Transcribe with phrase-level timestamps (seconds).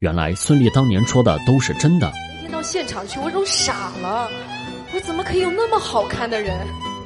[0.00, 2.10] 原来孙俪当年说的都是真的。
[2.36, 4.30] 那天到现场去，我都傻了，
[4.94, 6.56] 我怎么可以有那么好看的人？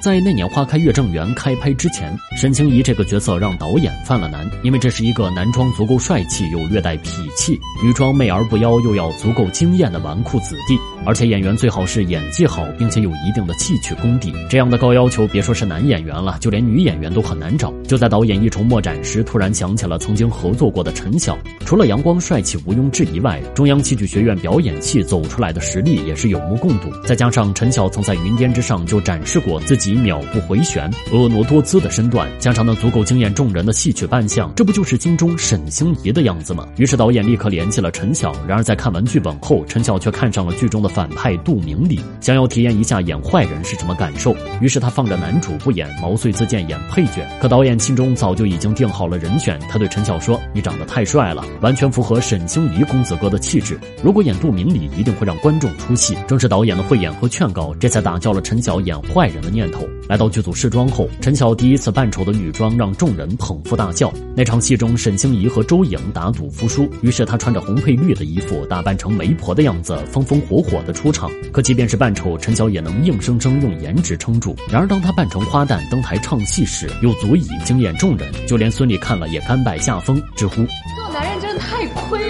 [0.05, 14.31] 在那年花开月正圆开拍之前，沈清怡这个角色让导演犯了难，因为这是一个男装足够帅气又略带痞气，女装媚而不妖又要足够惊艳的纨绔子弟，而且演员最好是演技好，并且有一定的戏曲功底。
[14.51, 17.73] 这样的高要求，别说是男演员了，就连女演员都很难找。
[17.89, 21.35] 就在导演一筹莫展时，突然想起了曾经合作过的陈晓，
[21.65, 26.91] 除了阳光帅气毋庸置疑外，中央戏剧学院表演系走出来的实力也是有目共睹。
[27.07, 29.94] 再加上陈晓曾在《云巅之上》就展示过自己。
[29.95, 36.67] 秒不回旋、婀娜多姿的身段，加上那足够惊艳众人的戏曲扮相，这不就是心中沈星移的样子吗？
[36.77, 38.33] 于是导演立刻联系了陈晓。
[38.47, 44.35] 然而在看完剧本后，陈晓却看上了剧中的反派杜明礼，想要体验一下演坏人是什么感受。
[44.61, 47.27] 于是他放着男主不演，毛遂自荐演配角。
[47.41, 53.79] 可导演心中早就已经定好了人选，他对陈晓说：“你长得太帅了，完全符合沈星移公子哥的气质。
[54.03, 59.84] 如果演杜明礼，一定会让观众出戏。”正是导演的慧眼和劝告，这才打消了陈晓演坏人的念头。
[60.09, 64.13] 来到剧组试妆后，陈晓第一次扮丑的女装让众人捧腹大笑。
[64.37, 71.31] 那场戏中，沈星移和周颖打赌服输，于是她穿着红配绿的衣服，打扮成媒婆的样子，风风火火的出场。
[71.53, 74.57] 可即便是扮丑，陈晓也能硬生生用颜值撑住。
[74.71, 80.67] 然而当她扮成花旦登台唱戏时，又足以惊艳众人，就连孙俪看了也甘拜下风，直呼。
[81.13, 82.24] 男人真的太亏。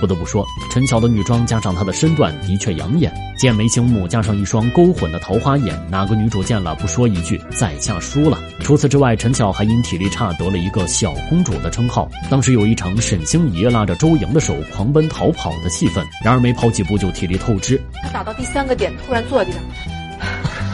[0.00, 8.38] 不得不说，陈晓的女装加上她的身段的确养眼，剑眉星目加上一双勾魂的桃花眼，哪个女主见了不说一句在下输了？
[8.60, 12.08] 除此之外，陈晓还因体力差得了一个小公主的称号。
[12.28, 17.80] 当时有一场沈星移拉着周莹的手狂奔逃跑的戏份，然而没跑几步就体力透支。
[18.02, 19.62] 他打到第三个点，突然坐在地上，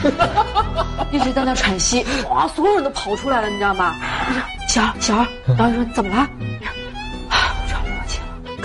[1.13, 2.05] 一直在那喘息。
[2.31, 3.95] 哇，所有人都跑出来了，你知道吗？
[4.29, 6.29] 我说小儿小儿，导演说怎么了？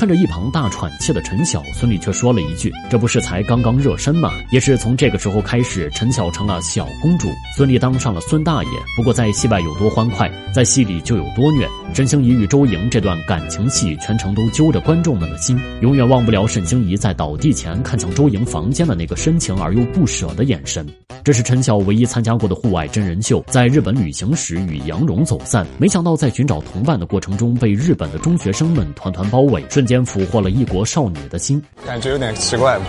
[0.04, 8.70] 看着一旁大喘气的陈晓，孙俪却说了一句：“这不是才刚刚热身吗？”也是从这个时候开始，陈晓成了小公主，孙俪当上了孙大爷。
[8.98, 11.66] 不过在戏外有多欢快，在戏里就有多虐。
[11.94, 20.86] 沈星移与周莹这段感情戏，全程都揪着观众们的心，永远忘不了沈星移在倒地前看向周莹房间的那个深情而又不舍的眼神。
[21.24, 29.93] 这是陈晓唯一参加过的户外真人秀，在日本旅行时与杨蓉走散，没想到在寻找同伴的过程中，被日本的中学生们团团包围，瞬间。
[30.06, 32.86] 俘获了异国少女的心，感觉有点奇怪吧？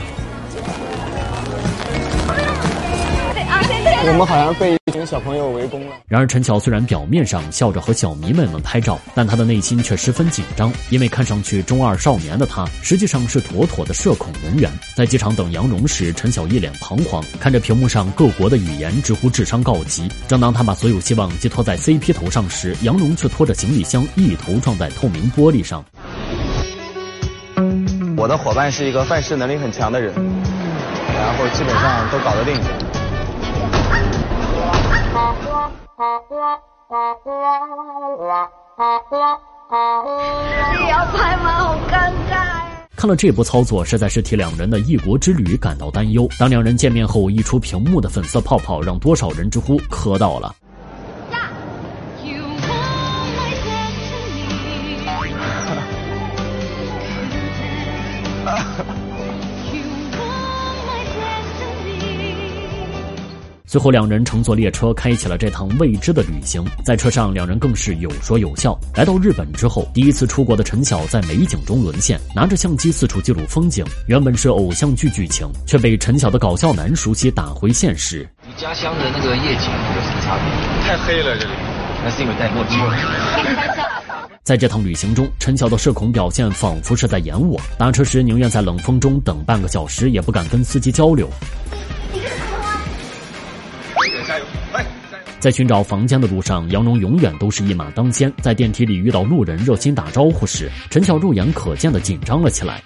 [4.07, 5.97] 我们好像被一群小朋友围攻了。
[6.09, 14.71] 然而陈晓虽然表面上笑着和小迷妹们拍照，但他的内心却十分紧张，因为看上去中二少年的他，实际上是妥妥的社恐人员。
[14.95, 20.07] 在机场等杨蓉时，陈晓一脸彷徨，看着屏幕上各国的语言，直呼智商告急。
[20.29, 25.83] 正当他把所有希望寄托在 CP 头上时，杨蓉却拖着行李箱一头撞在透明玻璃上。
[28.17, 32.55] 我的伙伴是一个办事能力很强的人，然后基本上都搞得定。
[32.55, 32.61] 你
[40.91, 41.51] 要拍吗？
[41.59, 42.63] 好尴尬。
[42.97, 46.29] 看了这波操作，实在是替两人的异国之旅感到担忧。
[46.39, 50.55] 当两人见面后，溢出屏幕的粉色泡泡，让多少人直呼磕到了。
[63.67, 66.63] 最后，两人乘坐列车开启了这趟未知的旅行。
[66.85, 68.79] 在车上，两人更是有说有笑。
[68.95, 73.83] 来到日本之后，第一次出国的陈晓在美景中沦陷，拿着相机四处记录风景。
[74.07, 78.29] 原本是偶像剧剧情，却被陈晓的搞笑男熟悉打回现实。
[78.47, 80.87] 你家乡的那个夜景有什么差别？
[80.87, 81.53] 太黑了，这里。
[82.05, 82.79] 那是因为戴墨镜。
[84.45, 87.59] 在这趟旅行中，陈晓的社恐表现仿佛是在演我。
[87.79, 91.31] 打车时宁愿在冷风中等半个小时，也不敢跟司机交流。
[95.39, 98.33] 在寻找房间的路上，杨蓉永远都是一马当先。
[98.41, 102.83] 在电梯里遇到路人热心打招呼时，陈晓肉眼可见的紧张了起来。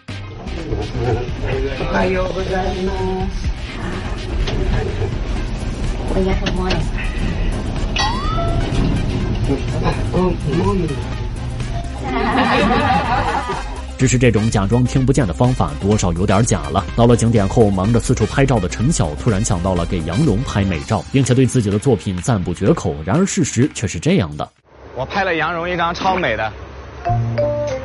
[13.98, 16.86] 只是这种假装听不见的方法，多少有点假了。
[16.94, 22.94] 到了景点后，忙着四处拍照的陈晓突然想到了给杨蓉拍美照，并且对自己的作品赞不绝口。
[23.04, 24.48] 然而事实却是这样的：
[24.94, 26.52] 我拍了杨蓉一张超美的，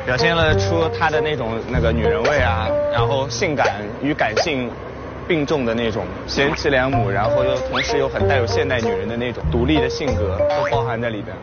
[0.06, 4.70] 表现了出她的那种那个女人味啊，然后性感与感性
[5.26, 11.36] 并重的那种贤妻良母，然后又同时又很带有现代女人的那种独立的性格，都包含在里边。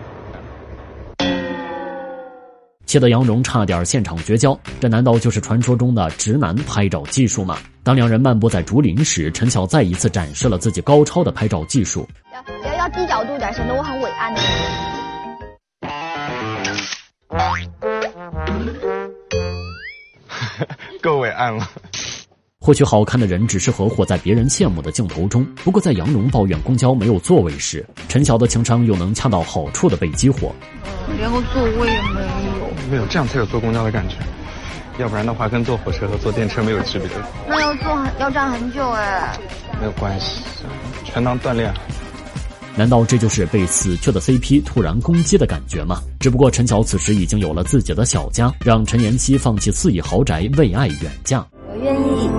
[2.92, 4.60] 气得杨蓉差点现场绝交。
[4.82, 7.58] 这难道就是传说中的直男拍照技术吗？
[7.84, 12.06] 当两人漫步在竹林时，陈晓再一次展示了自己高超的拍照技术。
[12.34, 14.36] 要要要低角度点，显得我很伟岸。
[21.02, 21.66] 够伟岸了。
[22.64, 25.44] 或许好看的人只适合活在别人羡慕的镜头中。
[25.64, 30.54] 不过，在杨蓉抱怨公交没有座位时，陈晓的情商又能恰到好处的被激活。
[31.18, 32.92] 连个座位也没有。
[32.92, 34.16] 没有，这样才有坐公交的感觉。
[35.00, 37.10] 要不然的话，跟坐火车和坐电车没有区别。
[37.50, 39.36] 那要坐很要站很久哎。
[39.80, 40.44] 没有关系，
[41.04, 41.74] 全当锻炼。
[42.76, 46.00] 难道这就是被死去的 CP 突然攻击的感觉吗？
[46.20, 51.44] 只不过陈晓此时已经有了自己的小家，让陈妍希放弃四亿豪宅为爱远嫁。
[51.68, 52.30] 我愿意。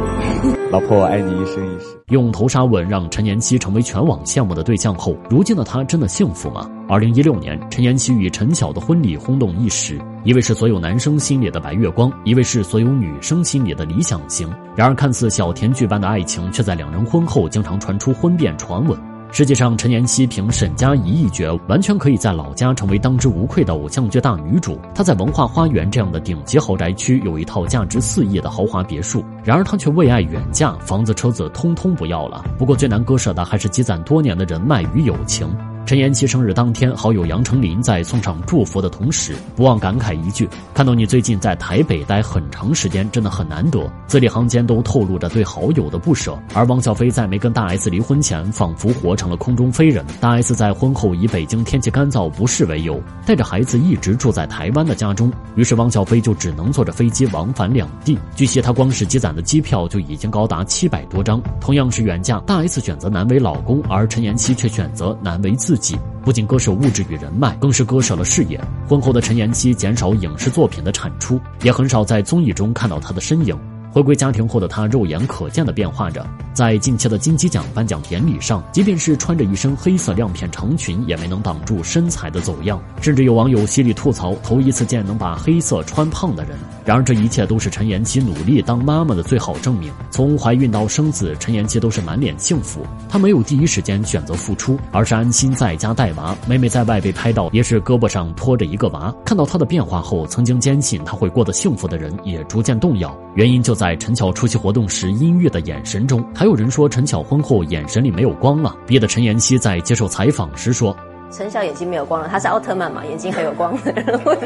[0.72, 2.00] 老婆，我爱你一生一世。
[2.08, 6.66] 用头纱吻让陈妍希成为全网羡慕的对象后，如今的她真的幸福吗？
[6.88, 14.48] 二零一六年，陈妍希与陈晓的婚礼轰动一时，一位是所有男生心里的白月光，一位是所有女生心里的理想型。
[14.74, 18.98] 然而，看似小甜剧般的爱情，却在两人婚后经常传出婚变传闻。
[19.34, 24.78] 实际上，陈妍希凭沈佳宜一角，完全可以在老家成为当之无愧的偶像剧大女主。
[24.94, 32.44] 她在文化花园这样的顶级豪宅区有一套价值四亿的豪华别墅，然而她却为爱远嫁，房子车子通通不要了。
[32.58, 35.48] 不过最难割舍的还是积攒多年的人脉与友情。
[35.84, 46.38] 陈妍希生日当天，好友杨丞琳在送上祝福的同时，不忘感慨一句：“看到你最近在台北待很长时间，真的很难得。”字里行间都透露着对好友的不舍。
[46.54, 50.04] 而汪小菲在没跟大 S 离婚前，仿佛活成了空中飞人。
[50.20, 58.16] 大 S 在婚后以北京天气干燥不适为由，带着孩子一直住在台湾的家中，于是汪小菲就只能坐着飞机往返两地。
[58.36, 61.42] 据悉，他光是积攒的机票就已经高达七百多张。
[61.60, 65.71] 同样是远嫁，大 S 选择难为老公，而陈妍希却选择难为自。
[65.72, 68.60] 自己不仅割舍物质与人脉，更是割舍了事业。
[68.86, 73.58] 婚后的陈妍希减少影视作品的产出，也很少在综艺中看到她的身影。
[73.92, 76.26] 回归家庭后的她，肉眼可见的变化着。
[76.54, 82.82] 在近期的金鸡奖颁奖典礼上，即便是穿着一身黑色亮片长裙，也没能挡住身材的走样。
[83.02, 86.56] 甚至有网友犀利吐槽：“头一次见能把黑色穿胖的人。”
[86.86, 89.92] 然而，这一切都是陈妍希努力当妈妈的最好证明。
[90.10, 92.80] 从怀孕到生子，陈妍希都是满脸幸福。
[93.10, 96.34] 她没有第一时间选择复出，而是安心在家带娃。
[96.46, 99.14] 每每在外被拍到，也是胳膊上拖着一个娃。
[99.24, 103.16] 看到她的变化后，曾经坚信她会过得幸福的人也逐渐动摇。
[103.34, 106.24] 原因就在在陈巧出席活动时阴郁的眼神中。
[106.32, 110.96] 还有人说陈巧婚后眼神里没有光了，逼得陈妍希在接受采访时说。
[111.32, 113.92] 陈晓眼睛没有光了，他是奥特曼嘛，眼睛很有光的。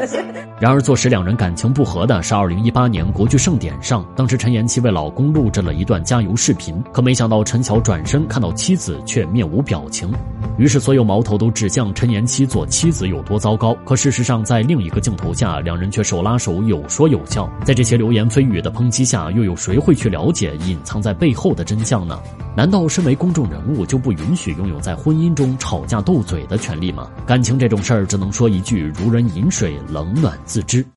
[0.60, 10.10] 然而，坐实两人感情不和的是二零一八年国剧盛典上，当时陈妍希为老公录制了一段加油视频，可没想到陈晓转身看到妻子却面无表情，
[10.56, 13.76] 于是所有矛头都指向陈妍希做妻子有多糟糕。
[13.84, 17.50] 可事实上，在另一个镜头下，两人却手拉手有说有笑。
[17.64, 22.18] 在这些流言蜚语的抨击下，又有谁会去了解隐藏在背后的真相呢？
[22.56, 26.80] 难道身为公众人物就不允许拥有在婚姻中吵架斗嘴的权？
[26.80, 27.06] 利吗？
[27.26, 30.82] 感情这种事儿，只能说一句：如人饮水，冷暖自知。